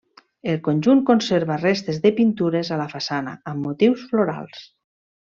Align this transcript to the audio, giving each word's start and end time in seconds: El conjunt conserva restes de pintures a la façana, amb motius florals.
El 0.53 0.55
conjunt 0.67 1.01
conserva 1.09 1.57
restes 1.59 1.99
de 2.07 2.11
pintures 2.21 2.71
a 2.77 2.83
la 2.83 2.89
façana, 2.97 3.37
amb 3.53 3.65
motius 3.67 4.07
florals. 4.13 4.65